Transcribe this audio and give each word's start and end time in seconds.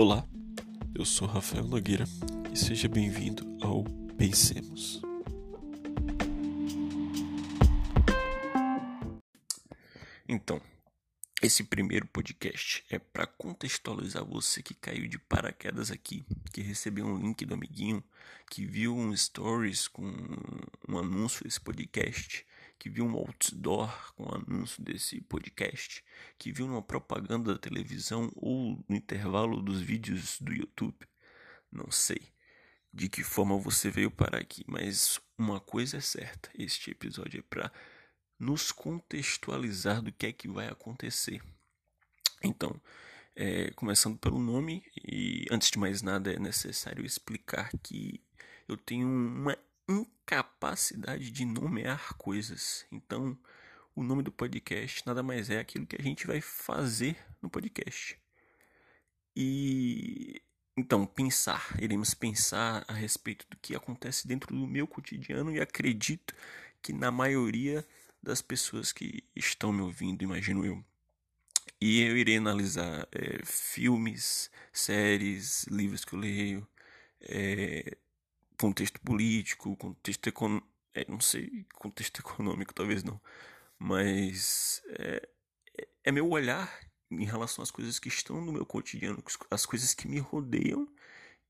Olá, 0.00 0.24
eu 0.94 1.04
sou 1.04 1.26
Rafael 1.26 1.66
Nogueira 1.66 2.04
e 2.52 2.56
seja 2.56 2.88
bem-vindo 2.88 3.44
ao 3.60 3.82
Pensemos. 4.16 5.02
Então, 10.28 10.62
esse 11.42 11.64
primeiro 11.64 12.06
podcast 12.06 12.84
é 12.88 13.00
para 13.00 13.26
contextualizar 13.26 14.24
você 14.24 14.62
que 14.62 14.72
caiu 14.72 15.08
de 15.08 15.18
paraquedas 15.18 15.90
aqui, 15.90 16.24
que 16.52 16.60
recebeu 16.60 17.04
um 17.04 17.18
link 17.18 17.44
do 17.44 17.54
amiguinho, 17.54 18.00
que 18.48 18.64
viu 18.64 18.96
um 18.96 19.16
stories 19.16 19.88
com 19.88 20.06
um 20.88 20.96
anúncio 20.96 21.42
desse 21.42 21.60
podcast 21.60 22.46
que 22.78 22.88
viu 22.88 23.04
um 23.04 23.16
outdoor 23.16 24.14
com 24.14 24.24
o 24.24 24.34
anúncio 24.34 24.82
desse 24.82 25.20
podcast, 25.22 26.04
que 26.38 26.52
viu 26.52 26.66
uma 26.66 26.82
propaganda 26.82 27.54
da 27.54 27.58
televisão 27.58 28.30
ou 28.36 28.82
no 28.88 28.96
intervalo 28.96 29.60
dos 29.60 29.80
vídeos 29.80 30.40
do 30.40 30.52
YouTube. 30.52 31.06
Não 31.70 31.90
sei 31.90 32.32
de 32.92 33.08
que 33.08 33.22
forma 33.22 33.58
você 33.58 33.90
veio 33.90 34.10
parar 34.10 34.38
aqui, 34.38 34.64
mas 34.66 35.20
uma 35.36 35.60
coisa 35.60 35.98
é 35.98 36.00
certa: 36.00 36.50
este 36.58 36.90
episódio 36.90 37.40
é 37.40 37.42
para 37.42 37.72
nos 38.38 38.72
contextualizar 38.72 40.00
do 40.02 40.12
que 40.12 40.26
é 40.26 40.32
que 40.32 40.48
vai 40.48 40.68
acontecer. 40.68 41.42
Então, 42.42 42.80
é, 43.34 43.70
começando 43.72 44.18
pelo 44.18 44.38
nome, 44.38 44.84
e 44.96 45.44
antes 45.50 45.70
de 45.70 45.78
mais 45.78 46.02
nada 46.02 46.32
é 46.32 46.38
necessário 46.38 47.04
explicar 47.04 47.70
que 47.82 48.22
eu 48.66 48.76
tenho 48.76 49.06
uma 49.08 49.56
incapacidade 50.28 51.30
de 51.30 51.44
nomear 51.46 52.14
coisas. 52.14 52.84
Então, 52.92 53.38
o 53.96 54.02
nome 54.02 54.22
do 54.22 54.30
podcast 54.30 55.06
nada 55.06 55.22
mais 55.22 55.48
é 55.48 55.58
aquilo 55.58 55.86
que 55.86 55.96
a 55.96 56.02
gente 56.02 56.26
vai 56.26 56.40
fazer 56.42 57.16
no 57.40 57.48
podcast. 57.48 58.18
E 59.34 60.42
então, 60.76 61.06
pensar, 61.06 61.74
iremos 61.80 62.14
pensar 62.14 62.84
a 62.86 62.92
respeito 62.92 63.46
do 63.50 63.56
que 63.56 63.74
acontece 63.74 64.28
dentro 64.28 64.54
do 64.54 64.66
meu 64.66 64.86
cotidiano 64.86 65.50
e 65.50 65.60
acredito 65.60 66.34
que 66.82 66.92
na 66.92 67.10
maioria 67.10 67.84
das 68.22 68.42
pessoas 68.42 68.92
que 68.92 69.24
estão 69.34 69.72
me 69.72 69.80
ouvindo, 69.80 70.22
imagino 70.22 70.64
eu. 70.64 70.84
E 71.80 72.02
eu 72.02 72.16
irei 72.16 72.36
analisar 72.36 73.08
é, 73.12 73.44
filmes, 73.44 74.50
séries, 74.72 75.64
livros 75.68 76.04
que 76.04 76.14
eu 76.14 76.18
leio, 76.18 76.68
é, 77.22 77.96
contexto 78.60 79.00
político, 79.00 79.76
contexto 79.76 80.28
econômico, 80.28 80.66
é, 80.94 81.04
não 81.08 81.20
sei, 81.20 81.66
contexto 81.74 82.20
econômico 82.20 82.74
talvez 82.74 83.02
não, 83.04 83.20
mas 83.78 84.82
é, 84.98 85.28
é, 85.78 85.88
é 86.04 86.12
meu 86.12 86.28
olhar 86.28 86.80
em 87.10 87.24
relação 87.24 87.62
às 87.62 87.70
coisas 87.70 87.98
que 87.98 88.08
estão 88.08 88.40
no 88.40 88.52
meu 88.52 88.66
cotidiano, 88.66 89.22
as 89.50 89.64
coisas 89.64 89.94
que 89.94 90.08
me 90.08 90.18
rodeiam 90.18 90.86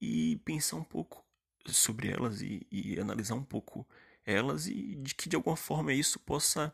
e 0.00 0.36
pensar 0.44 0.76
um 0.76 0.84
pouco 0.84 1.24
sobre 1.66 2.08
elas 2.08 2.40
e, 2.40 2.66
e 2.70 2.98
analisar 3.00 3.34
um 3.34 3.44
pouco 3.44 3.86
elas 4.24 4.66
e 4.66 4.94
de 4.96 5.14
que 5.14 5.28
de 5.28 5.36
alguma 5.36 5.56
forma 5.56 5.92
isso 5.92 6.18
possa 6.20 6.72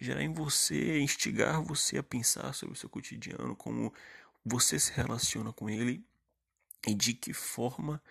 gerar 0.00 0.22
em 0.22 0.32
você, 0.32 1.00
instigar 1.00 1.62
você 1.62 1.98
a 1.98 2.02
pensar 2.02 2.52
sobre 2.54 2.74
o 2.74 2.78
seu 2.78 2.88
cotidiano, 2.88 3.56
como 3.56 3.92
você 4.44 4.78
se 4.78 4.92
relaciona 4.92 5.52
com 5.52 5.68
ele 5.68 6.04
e 6.86 6.94
de 6.94 7.14
que 7.14 7.32
forma 7.32 8.02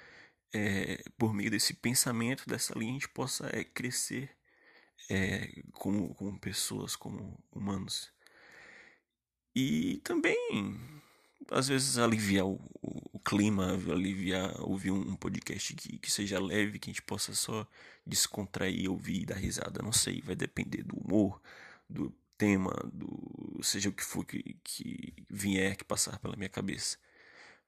é, 0.54 1.04
por 1.18 1.34
meio 1.34 1.52
desse 1.52 1.74
pensamento, 1.74 2.48
dessa 2.48 2.78
linha, 2.78 2.92
a 2.92 2.94
gente 2.94 3.10
possa 3.10 3.50
é, 3.54 3.64
crescer 3.64 4.30
é, 5.10 5.64
como, 5.74 6.14
como 6.16 6.40
pessoas, 6.40 6.96
como 6.96 7.38
humanos. 7.52 8.12
E 9.56 9.98
também, 10.04 10.80
às 11.50 11.68
vezes, 11.68 11.98
aliviar 11.98 12.46
o, 12.46 12.54
o, 12.82 13.02
o 13.14 13.20
clima, 13.20 13.74
aliviar, 13.74 14.60
ouvir 14.62 14.92
um, 14.92 15.12
um 15.12 15.16
podcast 15.16 15.74
que, 15.76 15.98
que 15.98 16.12
seja 16.12 16.40
leve, 16.40 16.80
que 16.80 16.90
a 16.90 16.94
gente 16.94 17.02
possa 17.02 17.34
só 17.34 17.68
descontrair, 18.06 18.90
ouvir 18.90 19.22
e 19.22 19.26
dar 19.26 19.36
risada. 19.36 19.82
Não 19.84 19.92
sei, 19.92 20.22
vai 20.22 20.36
depender 20.36 20.84
do 20.84 20.98
humor, 20.98 21.42
do 21.90 22.14
tema, 22.38 22.74
do 22.94 23.60
seja 23.64 23.90
o 23.90 23.94
que 23.94 24.04
for 24.04 24.26
que, 24.26 24.58
que 24.64 25.14
vier 25.30 25.76
que 25.76 25.84
passar 25.84 26.20
pela 26.20 26.36
minha 26.36 26.50
cabeça. 26.50 26.98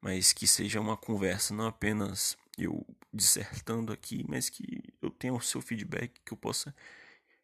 Mas 0.04 0.34
que 0.34 0.46
seja 0.46 0.82
uma 0.82 0.98
conversa, 0.98 1.54
não 1.54 1.66
apenas 1.66 2.36
eu 2.58 2.86
dissertando 3.10 3.90
aqui, 3.90 4.22
mas 4.28 4.50
que 4.50 4.82
eu 5.00 5.08
tenha 5.08 5.32
o 5.32 5.40
seu 5.40 5.62
feedback, 5.62 6.20
que 6.22 6.30
eu 6.30 6.36
possa 6.36 6.76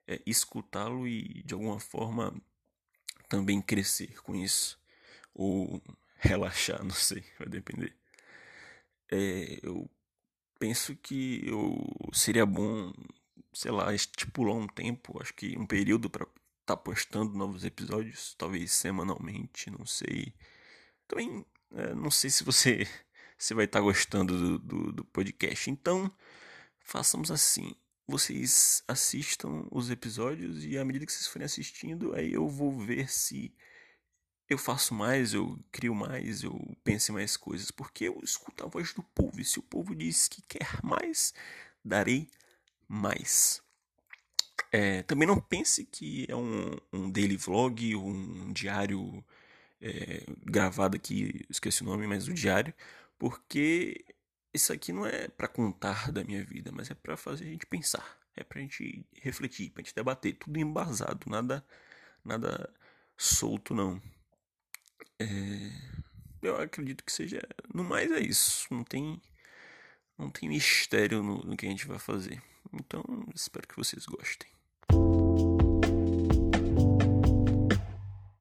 é, 0.07 0.21
escutá-lo 0.27 1.09
e 1.09 1.43
de 1.43 1.55
alguma 1.55 1.81
forma 1.81 2.35
também 3.31 3.63
crescer 3.63 4.21
com 4.23 4.37
isso. 4.37 4.79
Ou 5.35 5.83
relaxar, 6.17 6.85
não 6.85 6.91
sei, 6.91 7.25
vai 7.39 7.49
depender. 7.49 7.97
É, 9.11 9.61
eu 9.63 9.91
penso 10.59 10.95
que 10.97 11.41
eu 11.49 11.83
seria 12.13 12.45
bom, 12.45 12.93
sei 13.55 13.71
lá, 13.71 13.95
estipular 13.95 14.55
um 14.55 14.67
tempo, 14.67 15.19
acho 15.23 15.33
que 15.33 15.57
um 15.57 15.65
período 15.65 16.11
para 16.11 16.25
estar 16.25 16.37
tá 16.67 16.77
postando 16.77 17.33
novos 17.39 17.65
episódios, 17.65 18.35
talvez 18.35 18.71
semanalmente, 18.71 19.71
não 19.71 19.87
sei. 19.87 20.35
Também 21.09 21.43
não 21.95 22.11
sei 22.11 22.31
se 22.31 22.45
você 22.45 22.87
vai 23.55 23.65
estar 23.65 23.81
gostando 23.81 24.37
do, 24.37 24.59
do, 24.59 24.93
do 24.93 25.05
podcast. 25.05 25.71
Então, 25.71 26.11
façamos 26.81 27.31
assim. 27.31 27.75
Vocês 28.07 28.83
assistam 28.89 29.69
os 29.71 29.89
episódios 29.89 30.65
e 30.65 30.77
à 30.77 30.85
medida 30.85 31.07
que 31.07 31.13
vocês 31.13 31.29
forem 31.29 31.47
assistindo, 31.47 32.13
aí 32.15 32.33
eu 32.33 32.49
vou 32.49 32.77
ver 32.77 33.09
se 33.09 33.55
eu 34.49 34.59
faço 34.59 34.93
mais, 34.93 35.33
eu 35.33 35.57
crio 35.71 35.95
mais, 35.95 36.43
eu 36.43 36.77
penso 36.83 37.13
em 37.13 37.15
mais 37.15 37.37
coisas. 37.37 37.71
Porque 37.71 38.09
eu 38.09 38.21
escuto 38.23 38.65
a 38.65 38.69
voz 38.69 38.93
do 38.93 39.03
povo. 39.03 39.41
E 39.41 39.45
se 39.45 39.61
o 39.61 39.63
povo 39.63 39.95
diz 39.95 40.27
que 40.27 40.43
quer 40.43 40.83
mais, 40.83 41.33
darei 41.85 42.29
mais. 42.89 43.63
É, 44.73 45.03
também 45.05 45.27
não 45.27 45.41
pense 45.41 45.85
que 45.85 46.27
é 46.29 46.35
um, 46.35 46.77
um 46.93 47.11
daily 47.11 47.37
vlog, 47.37 47.95
um 47.95 48.53
diário 48.53 49.25
é, 49.81 50.25
gravado 50.45 50.97
aqui, 50.97 51.45
esqueci 51.49 51.83
o 51.83 51.87
nome, 51.87 52.07
mas 52.07 52.29
o 52.29 52.35
diário 52.35 52.75
porque 53.21 54.03
isso 54.53 54.73
aqui 54.73 54.93
não 54.93 55.07
é 55.07 55.29
para 55.29 55.47
contar 55.47 56.11
da 56.11 56.25
minha 56.25 56.43
vida, 56.43 56.73
mas 56.73 56.91
é 56.91 56.95
para 56.95 57.19
fazer 57.19 57.45
a 57.45 57.49
gente 57.49 57.67
pensar, 57.67 58.19
é 58.35 58.43
pra 58.43 58.63
gente 58.63 59.07
refletir, 59.13 59.71
pra 59.71 59.83
gente 59.83 59.95
debater, 59.95 60.39
tudo 60.39 60.59
embasado, 60.59 61.29
nada 61.29 61.65
nada 62.25 62.73
solto 63.17 63.75
não. 63.75 64.01
É, 65.19 65.27
eu 66.43 66.57
acredito 66.57 67.05
que 67.05 67.13
seja, 67.13 67.41
no 67.75 67.85
mais 67.85 68.11
é 68.11 68.21
isso, 68.21 68.67
não 68.71 68.83
tem 68.85 69.21
não 70.17 70.31
tem 70.31 70.49
mistério 70.49 71.23
no, 71.23 71.43
no 71.45 71.57
que 71.57 71.67
a 71.67 71.71
gente 71.71 71.87
vai 71.87 71.99
fazer. 71.99 72.43
Então, 72.73 73.03
espero 73.35 73.67
que 73.67 73.77
vocês 73.77 74.05
gostem. 74.07 74.49